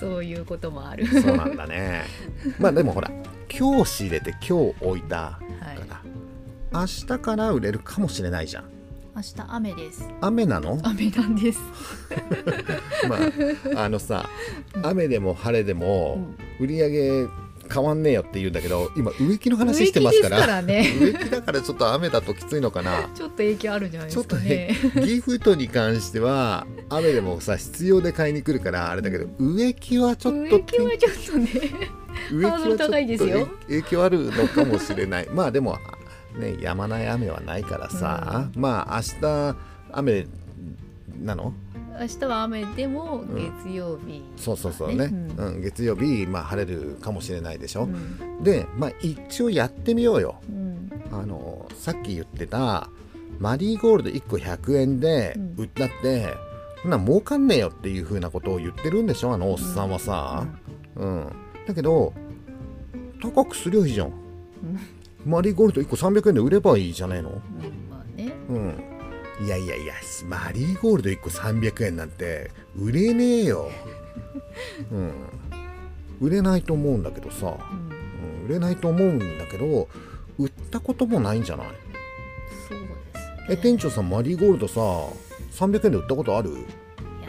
[0.00, 1.06] そういうこともある。
[1.06, 2.04] そうなんだね。
[2.58, 3.10] まあでもほら
[3.56, 5.38] 今日仕入れて今日置いた
[6.74, 8.64] 明日から売れるかもしれないじゃん。
[9.14, 10.08] 明日雨です。
[10.20, 10.76] 雨なの？
[10.82, 11.60] 雨なんです。
[13.08, 13.16] ま
[13.80, 14.28] ああのさ
[14.82, 16.18] 雨でも晴れでも
[16.58, 17.26] 売り上げ
[17.72, 20.36] 変わんねえよって言うんだけど今植木の話してますから。
[20.36, 20.96] 植木ですからね。
[21.00, 23.08] 植木だからちょっと雨だときついのかな。
[23.14, 31.48] ちょっと影響あるんじゃないですかちょっとねねギフトに関しては雨でもさ必要で買いに来るからあれだけど植木はちょっと植木はちょっとね
[32.32, 33.48] 植木ハードル高いですよ。
[33.68, 35.28] 影響あるのかもしれない。
[35.32, 35.78] まあでも
[36.38, 39.56] ねやまない雨はないからさ、まあ明日
[39.92, 40.26] 雨
[41.22, 41.52] なの？
[42.00, 43.34] 明日は雨でもん。
[43.64, 45.30] 月曜日、そうそうそうね、うん。
[45.36, 48.42] うん月曜日、まあ、晴れるかもしれないでしょ、うん。
[48.42, 50.40] でまあ一応やってみようよ。
[50.48, 50.90] うん。
[51.12, 52.88] あのさっき言ってた
[53.38, 55.54] マリーゴールド1個100円でうん。
[55.56, 56.34] 売ったって、
[56.82, 59.32] そんなん儲かんねえよっていう風なことを言ってるんでしょ？
[59.32, 60.44] あのおっさんはさ、
[60.96, 61.28] うん。
[61.66, 62.12] だけど
[63.22, 64.12] 高くすりゃいいじゃん
[65.24, 67.30] マリーゴールド1個300円で売ればいいじゃねえの？
[67.30, 67.40] うん
[67.90, 68.32] まあね。
[68.48, 69.46] うん。
[69.46, 69.94] いやいやいや
[70.28, 73.68] マリーゴールド1個300円なんて売れねえよ、
[74.92, 75.12] うん、
[76.20, 78.40] 売れないと思うんだけどさ、うん。
[78.40, 79.88] うん、売れないと思うんだけど
[80.38, 81.66] 売ったこともないんじゃない？
[82.68, 83.46] そうですね。
[83.50, 84.80] え店長さんマリーゴールドさ
[85.52, 86.50] 300円で売ったことある？
[86.50, 86.60] いや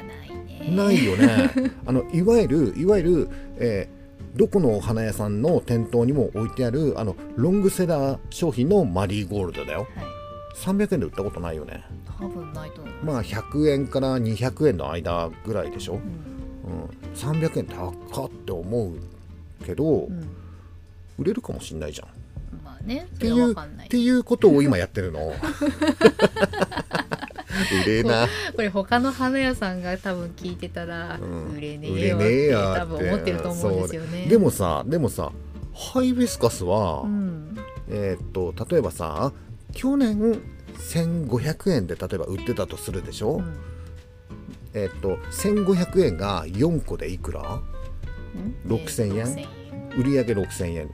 [0.03, 0.75] ないね。
[0.75, 1.71] ないよね。
[1.87, 3.94] あのいわゆるいわゆる、えー
[4.35, 9.87] どこのお花屋さんの店頭にも置いてあるあのロングセラー商品のマリーゴールドだよ。
[9.95, 10.05] はい。
[10.57, 11.85] 300円で売ったことないよね。
[12.19, 15.99] 多分ないと思いまあ100円から200円の間ぐらいでしょ、うん。
[15.99, 18.97] うん、300円高っって思う
[19.65, 20.29] けど、うん。
[21.17, 22.07] 売れるかもしんないじゃん。
[22.07, 22.11] っ
[22.63, 25.33] まあねそていうっていうことを今やってるの
[27.83, 28.27] 売れな。
[28.55, 31.55] これ他の花屋さんが多分聞いてたら、うん。
[31.55, 34.25] 売れねえよって多分思ってると思うんですよね。
[34.27, 35.31] でもさでもさ
[35.73, 37.57] ハイビスカスは、うん。
[37.89, 39.31] えーっと例えばさ
[39.73, 40.39] 去年
[40.77, 43.57] 1500円で例えば売ってたとするでしょ、うん。
[44.73, 47.61] えーっと1500円が4個でいくら？
[48.65, 48.71] うん。
[48.75, 49.25] 6000円。
[49.25, 49.47] 6000円。
[49.97, 50.89] 売り上げ6000円、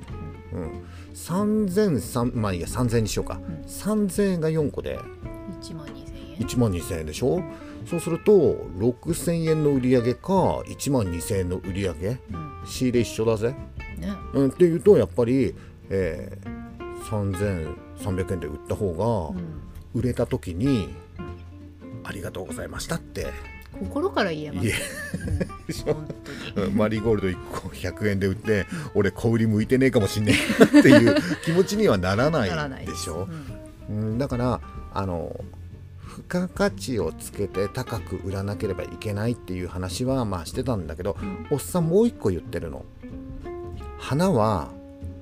[0.54, 0.72] うん、
[1.16, 3.64] 3000まあいいや3000円にしようか、ん。
[3.68, 5.00] 3000円が4個で。
[5.62, 6.11] 1万2000円
[6.44, 7.42] 1万2000円でしょ？
[7.86, 8.32] そうすると
[8.78, 12.08] 6000円の売り上げか1万2000円の売り上げ？
[12.10, 13.56] うん仕入れ一緒だぜ、
[13.98, 14.14] ね。
[14.34, 15.56] うん、っていうとやっぱり、
[15.90, 17.76] えー、
[18.06, 18.94] 3300円で売った方
[19.34, 19.62] がうん。
[19.94, 20.88] 売れた時に、
[22.06, 23.28] ありがとうございましたって。
[23.80, 25.86] 心から言えます。
[26.76, 30.34] マリーゴールド1個100円で売って俺小売り向いてねえかもしんね
[30.76, 32.50] えっていう気持ちにはならない
[32.84, 33.28] いでしょ？
[33.90, 33.98] うん。
[33.98, 34.62] うん、だから
[34.94, 35.36] あの
[36.32, 41.48] 付加価値をつけて高く売らなければいけないっていう話はまあしてたんだけど、うん。
[41.52, 42.86] おっさんもう一個言ってるの。
[44.00, 44.72] 花は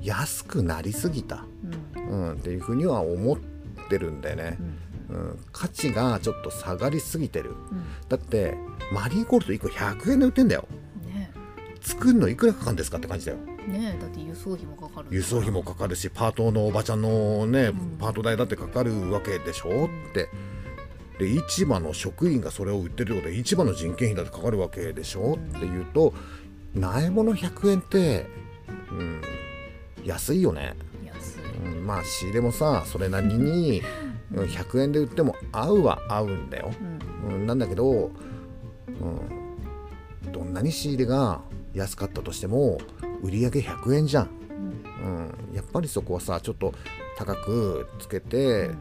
[0.02, 1.46] 安くなりすぎた、
[1.98, 2.10] うん。
[2.10, 3.38] うん、っていうふうには思っ
[3.90, 4.58] てるんだよね。
[5.10, 5.16] う、ん。
[5.16, 7.52] うん、価値がちょっと下がりすぎてる。
[7.52, 7.54] う
[8.08, 8.56] だって
[8.94, 10.68] マリーゴールド1個100円で売ってんだよ。
[11.04, 11.32] んね。
[11.82, 13.40] 作るのいくらかかるんですかって感じだよ。
[13.68, 17.98] ねだって輸送費もかかる輸送費もかかるしパートのおばちゃんのね、ん。
[17.98, 20.30] パート代だってかかるわけでしょって
[21.20, 26.14] で市場の職員がそれを売ってるってことで市場の人件費だってかかるわけでしょ、っていうと
[26.74, 28.26] 苗物100円って、
[28.92, 29.22] うん、
[30.06, 30.76] 安いよね、
[31.66, 33.84] うん、まあ仕入れもさそれなりに
[34.34, 36.72] うん100円で売っても合うは合うんだよ、
[37.28, 37.34] うん。
[37.36, 38.12] うん、なんだけど、
[38.88, 41.42] うん、どんなに仕入れが
[41.74, 42.80] 安かったとしても
[43.22, 44.30] 売り上げ100円じゃん、
[45.04, 46.74] うん、やっぱりそこはさちょっと
[47.18, 48.72] 高くつけて、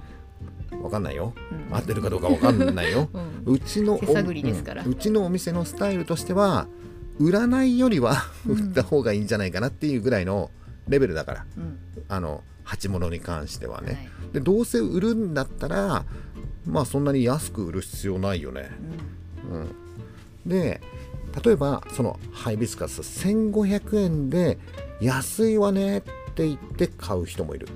[0.83, 1.35] わかんないよ、
[1.71, 1.75] うん。
[1.75, 3.09] 合ってるかどうかわかんないよ。
[3.47, 3.55] うん。
[3.55, 6.69] うちのうちのお店のスタイルとしては
[7.19, 10.51] 売らないよりは売った方がいいんじゃないかなっていうぐらいの
[10.89, 11.79] レベルだから、うん。
[12.09, 14.33] あの鉢物に関してはね、はい。
[14.35, 16.05] でどうせ売るんだったら
[16.67, 18.71] まあそんなに安く売る必要ないよね、
[19.51, 19.75] うん、
[20.47, 20.81] で
[21.45, 24.59] 例えばそのハイビスカス1500円で
[25.01, 26.01] 安いわねっ
[26.35, 27.69] て言って買う人もいる、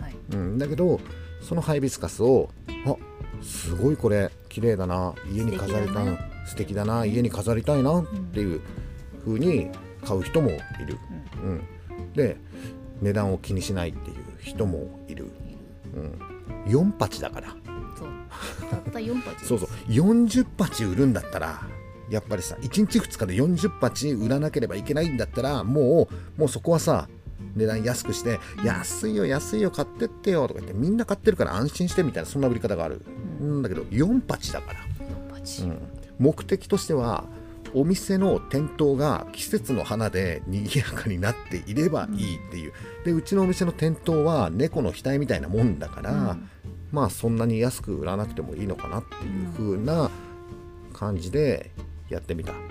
[0.00, 0.14] はい。
[0.32, 1.00] うん、だけど
[1.48, 2.50] そのハイビスカスを
[2.84, 2.94] あ
[3.42, 8.60] すごいこれ綺麗だな家に飾りたいな素敵だな家に飾りたいなっていう
[9.24, 9.70] 風に
[10.04, 10.52] 買う人もい
[10.86, 10.98] る、
[11.88, 12.36] うん、で
[13.00, 15.30] 値段を気にしないっていう人もいる、
[15.94, 16.18] うん、
[16.66, 17.48] 4鉢だから。
[17.96, 18.08] そう。
[18.70, 19.68] たった4鉢 そうそう。
[19.88, 21.62] 40鉢売るんだったら
[22.10, 27.08] やっぱりさ1日2日で40鉢売らなければいけないんだったらもうもうそこはさ
[27.54, 33.02] 値段安くして「安いよ安いよ買ってってよ」とか言ってみんな買ってるから安心してみたいなそんな売り方がある、
[33.42, 34.80] ん、だけど4鉢だから、
[35.30, 35.78] 4鉢、うん、
[36.18, 37.24] 目的としては
[37.74, 42.72] お店の店頭が季節の花で賑やかになっていればいいっていう、
[43.04, 46.48] でうちのお店の店頭は猫の額みたいなもんだから、うん。
[46.90, 50.10] まあそんなに安く売らなくてもいいのかなっていう風な
[50.92, 51.70] 感じで
[52.08, 52.62] やってみた、本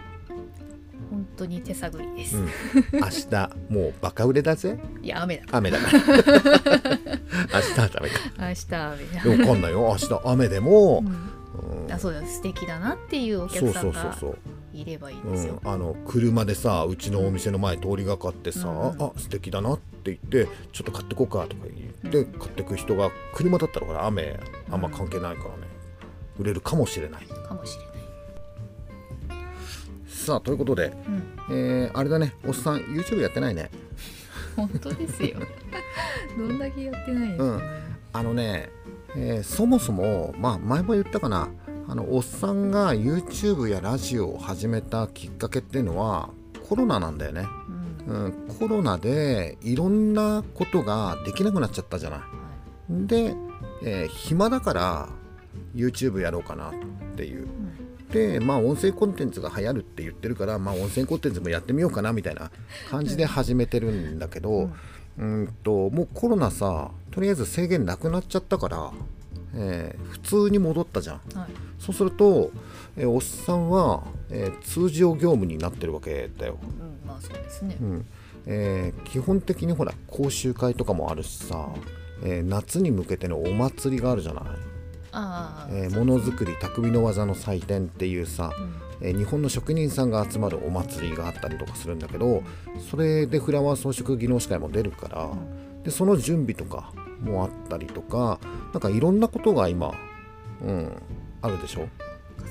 [1.37, 2.45] 当に手探りです、うん、
[2.93, 4.79] 明日もうバカ売れだぜ。
[5.01, 5.43] いや雨だ。
[5.51, 6.11] 雨だから 明
[7.61, 8.19] 日はダメか。
[8.39, 9.21] 明日雨だ。
[9.23, 9.79] 分かんないよ。
[9.79, 11.83] 明日雨でも、うん。
[11.85, 11.91] うん。
[11.91, 14.37] あそうだ素敵だなっていうおそうそう客さんがそうそう
[14.73, 25.67] いればいいうんですよ、あの車でさうちのお店の前通りがかってさ「うんあ素敵だな」って言って「ちょっと買ってこうか」とか言って買ってく人が車だったらほら雨あんま関係ないからね。
[26.39, 27.25] 売れるかもしれない。
[27.25, 27.86] かもしれない
[30.27, 31.23] さあということで、うん。
[31.55, 33.71] えーあれだねおっさん YouTube やってないね。
[34.57, 35.39] 本当ですよ。
[36.37, 37.61] どんだけやってないうん。
[38.11, 38.69] あのね、
[39.15, 41.47] えーそもそもまあ前も言ったかな。
[41.87, 46.29] あのおっさんが YouTube やラジオを始めたきっかけっていうのは
[46.67, 47.47] コロナなんだよね。
[48.09, 48.25] うん。
[48.25, 52.19] うん、コロナでいろんなことができなくなっちゃったじゃない。
[53.07, 53.33] で、
[53.81, 55.09] えー暇だから
[55.73, 56.73] YouTube やろうかなっ
[57.15, 57.47] ていう。
[58.11, 62.51] でまあ音声コンテンツが流行るって言ってるから、まあ、音声コンテンツもやってみようかなみたいな
[62.89, 64.69] 感じで始めてるんだけど、
[65.17, 68.91] うん、ともうコロナさとりあえず制限なくなっちゃったから、
[69.55, 71.15] えー普通に戻ったじゃん。
[71.33, 71.49] はい。
[71.79, 72.51] そうすると、
[72.97, 76.57] えーおっさんは、えー通常業務になってるわけだよ。
[76.61, 78.05] うんまあそうですね、うん。
[78.45, 81.69] えー基本的にほら講習会とかもあるしさ、
[82.23, 84.43] えー夏に向けてのお祭りがあるじゃない、
[85.69, 88.51] えーものづくり匠の技の祭典っていうさ、
[89.01, 92.43] えー日本の職人さんが集まるお祭りがあったりとかするんだけど
[92.89, 95.29] それでフラワー装飾技能士会も出るから、
[95.83, 98.39] でその準備とかもあったりとか
[98.73, 99.93] なんかいろんなことが今、
[100.61, 100.91] うん、
[101.41, 101.87] あるでしょ？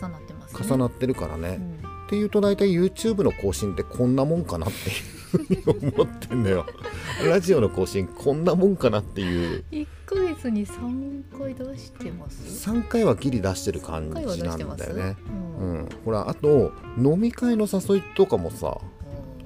[0.00, 0.66] 重なってますね。
[0.68, 1.58] 重なってるからね。
[1.82, 2.06] うん。
[2.06, 6.64] っていうと大体 YouTube の更新ってこんなもんかなっていう思ってんだよ。
[7.26, 9.64] ラジオの更新こんなもんかなっていう。
[9.72, 10.14] 1ヶ
[10.46, 15.16] 月に3回出してます？3回はギリ出してる感3回はじなんだよね。
[15.58, 15.78] ううん。
[15.84, 18.78] ん、ほらあと飲み会の誘いとかもさ、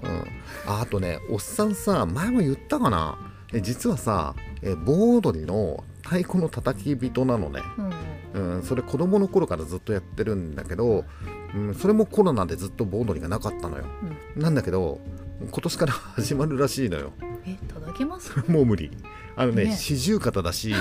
[0.02, 0.10] うん、
[0.66, 3.18] ああとねおっさんさ前も言ったかな？
[3.52, 7.90] え実はさえ盆踊りの太鼓の叩き人なのね、うん。
[8.42, 8.56] うん。
[8.56, 11.04] うん、それ子供の頃からずっとやってるんだけど、
[11.54, 13.84] うん、それもコロナでずっと盆踊りがなかったのよ。
[14.36, 15.00] なんだけど
[15.40, 17.12] 今年から始まるらしいのよ。
[17.46, 18.32] え叩けます？
[18.50, 18.90] もう無理
[19.36, 19.76] あのねね。
[19.76, 20.74] 四十肩だし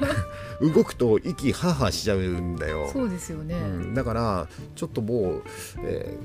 [0.60, 2.88] 動くと息ハーハーしちゃうんだよ。
[2.92, 3.58] そうですよね、う
[3.90, 5.42] ん、だからちょっともう、
[5.84, 6.16] え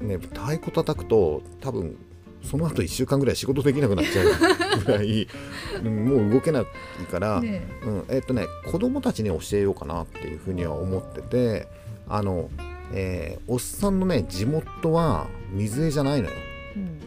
[0.00, 1.96] ーね、太鼓叩くと多分
[2.42, 5.28] その後1週間ぐらい仕事できなくなっちゃうぐらい、
[5.82, 6.64] うんもう動けない
[7.10, 7.62] から、ね。
[7.84, 11.68] うん、えっとね子供たちに教えようかなっていうふうには思ってて
[12.08, 12.50] あの、
[12.92, 16.36] えーおっさんのね地元は水江じゃないのよ、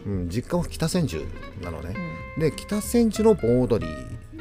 [0.06, 0.12] うん。
[0.12, 1.24] うん、実家は北千住
[1.62, 3.92] なのね、うんで北千住の盆踊り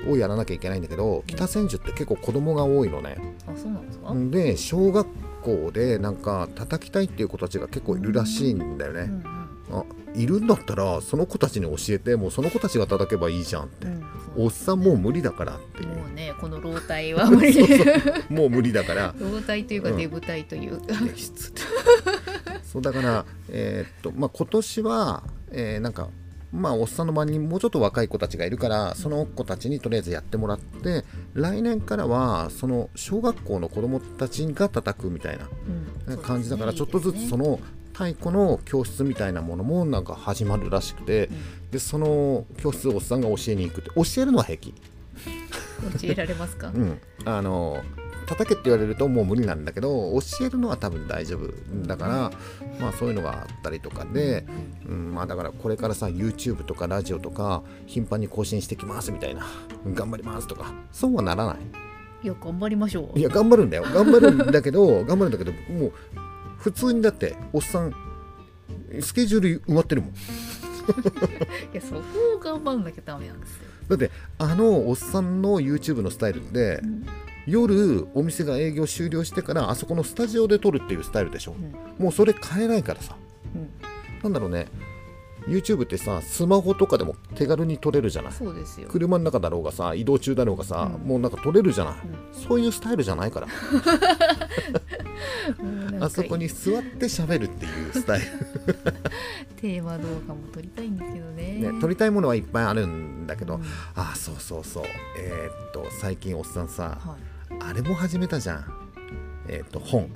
[0.09, 3.17] をやらなきゃいけないんだけど北千住って結構子供が多いのね。
[3.47, 5.07] あそうなんですか、で小学
[5.41, 9.41] 校でなんか叩きたいっていう子たちが結構いるらしいんだよね、うん
[9.73, 14.41] あいるんだったらその子たちに教えてもうその子たちが叩けばいいじゃんって、うんう。
[14.41, 15.87] んおっさんもう無理だからっていう。
[15.87, 17.67] もうねこの老体は 無理そう。
[18.33, 19.15] もう無理だから。
[19.17, 19.97] 老体というかうん。
[19.97, 21.61] デブ体というか、演出って
[22.63, 26.09] そうだからえーっとまあ今年は、えーなんか
[26.51, 35.49] まあおっさんの周りにもうちょっと若い子たちがいるからその子たちにとりあえずやってもらって来年からはその小学校の子供たちが叩くみたいな
[36.07, 36.17] うん。
[36.17, 37.59] 感じだからちょっとずつその、の
[37.93, 41.29] 太鼓の教室みたいなものもなんか始まるらしくて
[41.71, 44.69] でその教室をおっさんが教えに行くって教えるのは平気。
[44.69, 44.91] うん
[45.99, 47.81] 教えられますか、うん、あの
[48.31, 51.51] 叩けって言われるともう無理なんだけど教えるのは多分大丈夫
[51.85, 52.31] だから、
[52.79, 54.45] まあそういうのがあったりとかで、
[54.87, 59.45] うん、まあだからこれからさ YouTube とかラジオとか頻繁に更新してきますみたいな
[59.93, 61.57] 頑張りますとかそうはならない。
[62.23, 63.19] いや頑張りましょう。
[63.19, 63.83] いや頑張るんだよ。
[63.83, 65.93] 頑張るんだけど 頑張るんだけどもう
[66.57, 67.93] 普通にだっておっさん
[69.01, 70.11] スケジュール埋まってるもん。
[71.73, 72.01] いやそこ
[72.37, 77.05] を頑張んなきゃダメなんですよ、だってあのおっさんの YouTube のスタイルってうん
[77.51, 81.51] 夜お店が営業終了してからあそこのスタジオで撮るっていうスタイルでしょ。
[81.51, 81.75] うん。
[82.01, 83.17] もうそれ変えないからさ。
[83.53, 83.69] うん、
[84.23, 84.67] なんだろうね。
[85.47, 88.31] YouTube ってさスマホとかでも手軽に撮れるじゃない。
[88.31, 91.01] そうですよ、車の中だろうがさ移動中だろうがさ、うん。
[91.01, 91.97] もうなんか撮れるじゃない、う
[92.31, 93.47] そういうスタイルじゃないから。
[95.99, 98.25] あそこに座って喋るっていうスタイル。
[99.59, 101.71] テーマ動画も撮りたいんですけどね。
[101.71, 103.63] ね、撮りたいものはいっぱいあるんだけど、うん。
[103.95, 104.83] あそうそうそう。
[105.19, 107.30] えーっと最近おっさんさはい
[107.67, 108.65] あれも始めたじゃん。
[109.47, 110.09] えーっと本、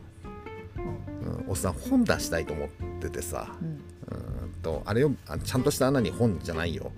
[1.23, 1.43] うん。
[1.43, 2.69] うん、おっさん本出したいと思っ
[3.01, 3.47] ててさ。
[3.61, 3.67] うん。
[3.67, 6.91] うーんとあれよあちゃんとした穴に本じゃないよ。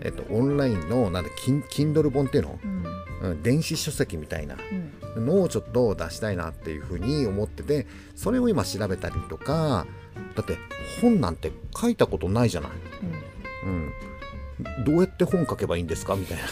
[0.00, 2.58] えーっとオンラインのなんだキン Kindle 本っていうの、
[3.22, 3.30] うん。
[3.30, 4.56] うん、電子書籍みたいな。
[5.16, 5.26] うん。
[5.26, 7.86] のをちょっと出したいなっていうふうに思ってて
[8.16, 9.86] それを今調べたりとか
[10.34, 10.58] だって
[11.00, 12.70] 本なんて書いたことないじゃない。
[13.64, 16.16] うん、どうやって本書けばいいんですか？
[16.16, 16.44] みたいな、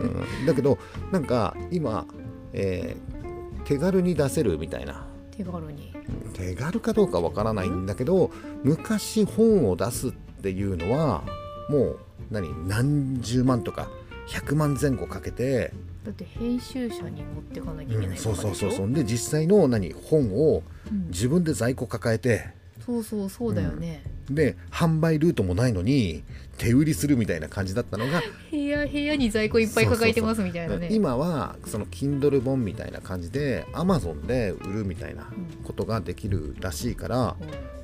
[0.02, 0.06] う
[0.42, 0.78] ん、だけど
[1.12, 2.06] なんか今、
[2.52, 3.20] えー
[3.64, 5.06] 手軽に出せるみたいな。
[5.30, 5.92] 手軽に。
[6.24, 8.30] うん手軽かどうかわからないんだけど
[8.64, 11.22] 昔本を出すっていうのは
[11.68, 11.98] もう
[12.30, 12.48] 何？
[12.66, 13.88] 何十万とか
[14.28, 15.72] 100万前後かけて、
[16.04, 19.92] だって編集者に持ってかなきゃいけう、なんいそうそうそうそうう、で実際の何？
[19.92, 21.08] 本をうん。
[21.08, 22.48] 自分で在庫抱えて。
[22.84, 26.22] そうそうそうだよね、で販売ルートもないのに
[26.56, 30.88] 手売りするみたいな感じだったのが部屋部屋に在庫いっぱい抱えてますみたいなね。
[30.90, 37.36] 今はその Kindle 本みたいな感じで Amazon で売るみたいなうんことができるらしいから、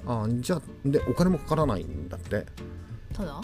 [0.06, 0.22] うん。
[0.22, 2.46] あじゃあでお金もかからないんだって、
[3.12, 3.40] ただ？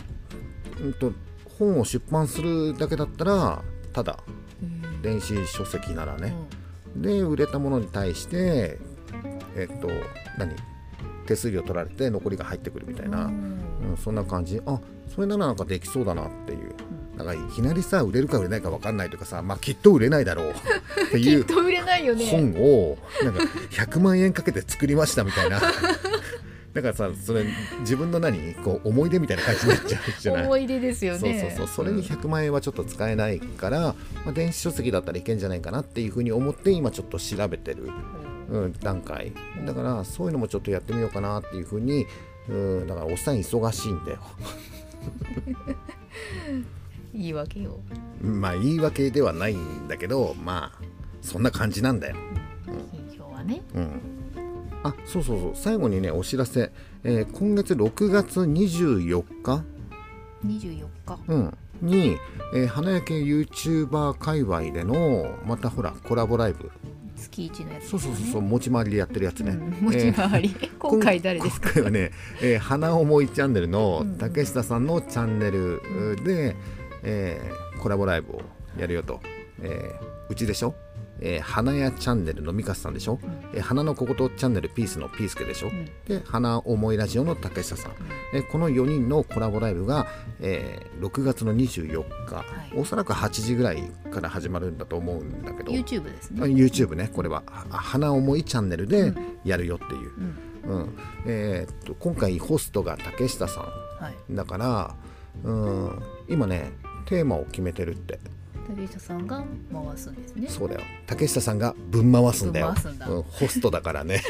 [0.81, 1.13] うん、と
[1.59, 3.63] 本を出版するだけだったら
[3.93, 4.19] ただ
[4.63, 5.03] うん。
[5.03, 6.35] 電子書籍ならね、
[6.95, 8.79] で売れたものに対して
[9.57, 9.89] えっと
[10.39, 10.55] 何？
[11.35, 13.33] 手数料取られて残りが入ってくるみたいな、うん。
[13.91, 14.61] うん、そんな感じ。
[14.67, 14.79] あ
[15.15, 16.75] それならなんかできそうだなっていう。
[17.17, 20.51] なんかいきなりさ売れるか売れないか分かんないとかさ、まあ、きっと売れないだろう。
[20.53, 21.45] っていう。
[21.45, 22.27] きっと売れないよね。
[22.27, 25.61] 本をなんか100万円かけて作りましたみたいな。
[26.73, 27.45] だからさそれ
[27.81, 28.55] 自分の何？
[28.55, 30.45] こう思い出みたいな感じになっちゃうじゃない？
[30.45, 31.19] 思い出ですよね。
[31.19, 31.85] そうそうそう。
[31.85, 33.95] それに100万円はちょっと使えないから、ま
[34.29, 37.91] あ、電子書籍だったらいけんじゃないかなっていうふうに思って今ちょっと調べてる、
[38.53, 39.33] うん、段階。
[39.65, 42.07] だからそういうのもちょっとやってみようかなっていうふうに、
[42.49, 44.19] うん、だからおっさん忙しいんだよ。
[47.15, 47.81] 言い訳よ
[48.23, 50.85] まあ言い訳ではないんだけどまあ
[51.21, 52.17] そんな感じなんだよ。
[52.91, 53.63] 金票はね。
[53.75, 54.01] うん。
[54.83, 55.53] あそうそうそう。
[55.55, 56.71] 最後にねお知らせ、
[57.05, 59.65] えー今月6月24日、
[60.45, 61.19] 24日。
[61.29, 62.19] うん、に、
[62.55, 66.71] えー花焼け YouTuber 界隈でのまたほらコラボライブ
[67.23, 71.69] 月一のやつそうそうそうそう持ち回りでやってるやつね、うん持ち回り、今回誰ですか？
[71.71, 72.11] 今回はね、
[72.43, 74.11] えー花思いチャンネルのうん。
[74.13, 75.81] うん竹下さんのチャンネル
[76.25, 76.57] で、
[77.03, 78.43] えーコラボライブを
[78.79, 79.21] やるよと、
[79.61, 80.75] えーうちでしょ、
[81.25, 83.19] えー花屋チャンネルのミカスさんでしょ、
[83.55, 85.87] えー花の小言チャンネルピースのピースケでしょ、ん。
[86.07, 87.93] で花思いラジオの竹下さん、
[88.35, 90.07] えーこの4人のコラボライブが、
[90.41, 92.45] えー6月の24日、
[92.75, 92.79] い。
[92.79, 95.73] おそらく8時ぐらいから始まるんだと思うんだけど。
[95.73, 96.41] YouTube ですね。
[96.43, 97.43] あ YouTube ねこれは。
[97.47, 99.39] は花思いチャンネルでうん。
[99.45, 100.11] やるよっていう、
[100.67, 100.77] うん。
[100.77, 100.97] うん。
[101.27, 104.33] えーっと今回ホストが竹下さはい。
[104.33, 104.95] んだから、
[105.45, 106.73] うん、今ね
[107.07, 108.19] テーマを決めてるって
[108.67, 110.49] 竹下さんが回すんですね。
[110.49, 110.81] そうだよ。
[111.07, 112.75] 竹下さんがぶん回すんだよ。
[113.09, 114.23] うん、ホストだからね。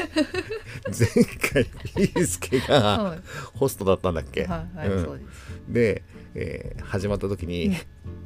[0.89, 3.21] 前回ピースケがはい。
[3.55, 5.05] ホストだったんだっけ、はいはい、うん。
[5.05, 5.29] そうです。
[5.69, 6.03] で、
[6.35, 7.77] えー始まった時に、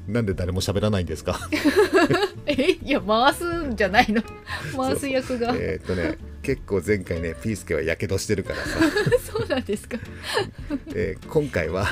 [0.07, 1.39] なんで誰も喋らないんですか？
[2.47, 4.23] えいや回すんじゃないの。
[4.77, 5.55] 回す役が。
[5.57, 8.79] えーっとね結構前回ねピースケはやけどしてるからさ、
[9.33, 9.99] そうなんですか。
[10.95, 11.87] えー今回は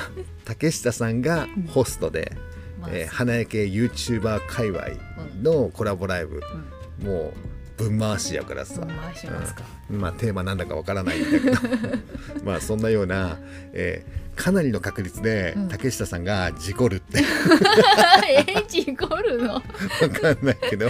[0.45, 2.54] 竹下さんがホストで、まあ
[2.91, 4.83] えー花焼け YouTuber 界隈
[5.41, 6.41] のコラボライブ、
[7.03, 7.33] も
[7.77, 11.57] うぶん回しやからさ、回しますか、うんまあテーマなんだかわからないんだけど。
[12.43, 13.37] まあそんなような、
[13.73, 15.69] えーかなりの確率でうん。
[15.69, 17.23] 竹下さんが事故るって。
[18.27, 19.53] え事故るの？
[19.55, 20.87] わかんないけど。
[20.87, 20.89] い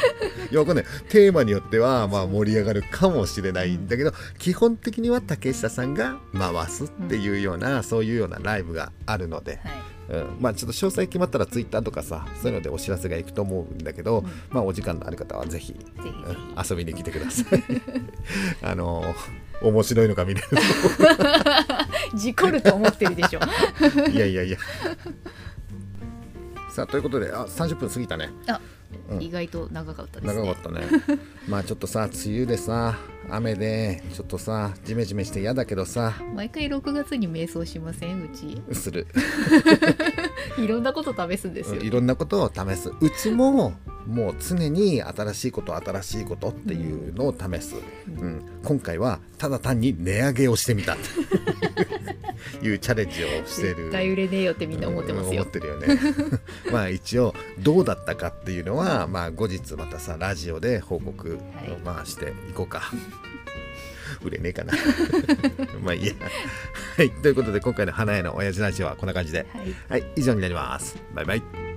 [0.52, 0.86] やわかんない。
[1.10, 9.96] テーマによってはまあ盛り上がるかもしれないんだけど基本的には竹下さんが回すっていうような、そういうようなライブがあるので、はい。
[10.08, 15.76] うん、まあちょっと詳細決まったらツイッターとかさそういうのでお知らせがいくと思うんだけど、まあお時間のある方はぜひ。
[15.98, 17.64] うん遊びに来てください。
[18.62, 18.85] あの
[19.62, 20.48] 面白いのが見れる。
[22.12, 23.40] ひ 事故ると思ってるでしょ。
[24.12, 24.58] いやいやいや。
[26.70, 28.30] さあということであ30分過ぎたね。
[28.48, 28.60] あ、
[29.10, 29.22] うん。
[29.22, 30.42] 意外と長かったですね。
[30.42, 30.86] 長かったね。
[31.48, 32.98] まあちょっとさ梅雨でさ
[33.30, 36.14] 雨でちょっとさジメジメして嫌だけどさ。
[36.36, 38.24] 毎回6月に瞑想しません？
[38.24, 38.62] うち。
[38.76, 39.08] する
[40.58, 42.90] いろんなこと試すんですよ、いろんなことを試す。
[42.90, 43.74] うちも
[44.08, 47.76] もう常に新しいこと新しいことっていうのを試す、
[48.08, 50.96] うん、今回はただ単に値上げをしてみた。
[50.96, 51.00] と
[52.66, 53.76] いうチャレンジをしてる。
[53.76, 55.32] 絶対売れねえよってみんな思ってますよ。
[55.32, 55.88] うん思ってるよね。
[56.72, 61.40] まあ一応どうだったかっていうのはまあ後日またさラジオで報告、はい。
[61.84, 62.92] まあしていこうか
[64.26, 64.74] 売れねえかな。
[65.82, 66.14] まあいいや。
[66.98, 67.12] はい。
[67.12, 69.46] ということで今回の花屋の親父ラジオはこんな感じで。
[69.88, 70.02] はい。
[70.02, 70.12] はい。
[70.16, 70.98] 以上になります。
[71.14, 71.75] バイバイ